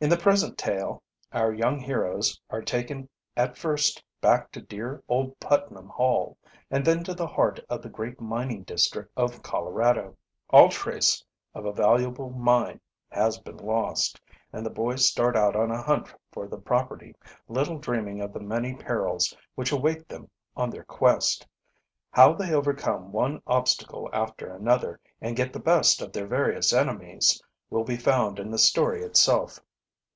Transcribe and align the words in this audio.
In 0.00 0.10
the 0.10 0.16
present 0.16 0.56
tale 0.56 1.02
our 1.32 1.52
young 1.52 1.80
herm 1.80 2.20
are 2.50 2.62
taken 2.62 3.08
at 3.36 3.58
first 3.58 4.00
back 4.20 4.52
to 4.52 4.60
dear 4.62 5.02
old 5.08 5.40
Putnam 5.40 5.88
Hall, 5.88 6.38
and 6.70 6.84
then 6.84 7.02
to 7.02 7.14
the 7.14 7.26
heart 7.26 7.58
of 7.68 7.82
the 7.82 7.88
great 7.88 8.20
mining 8.20 8.62
district 8.62 9.10
of 9.16 9.42
Colorado. 9.42 10.16
All 10.50 10.68
trace 10.68 11.24
of 11.52 11.64
a 11.64 11.72
valuable 11.72 12.30
mine 12.30 12.80
has 13.10 13.38
been 13.38 13.56
lost, 13.56 14.20
and 14.52 14.64
the 14.64 14.70
boys 14.70 15.04
start 15.04 15.36
out 15.36 15.56
on 15.56 15.72
a 15.72 15.82
hunt 15.82 16.14
for 16.30 16.46
the 16.46 16.58
property, 16.58 17.16
little 17.48 17.78
dreaming 17.80 18.20
of 18.20 18.32
the 18.32 18.38
many 18.38 18.74
perils 18.76 19.34
which 19.56 19.72
await 19.72 20.08
them 20.08 20.30
on 20.56 20.70
their 20.70 20.84
quest. 20.84 21.44
How 22.12 22.34
they 22.34 22.54
overcome 22.54 23.10
one 23.10 23.42
obstacle 23.48 24.08
after 24.12 24.48
another, 24.54 25.00
and 25.20 25.34
get 25.34 25.52
the 25.52 25.58
best 25.58 26.00
of 26.00 26.12
their 26.12 26.28
various 26.28 26.72
enemies, 26.72 27.42
will 27.68 27.82
be 27.82 27.96
found 27.96 28.38
in 28.38 28.52
the 28.52 28.58
story 28.58 29.02
itself. 29.02 29.58